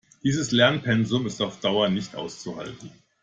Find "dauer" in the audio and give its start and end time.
1.59-1.89